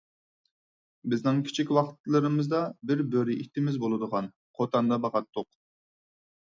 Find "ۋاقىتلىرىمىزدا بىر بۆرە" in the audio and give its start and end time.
1.79-3.39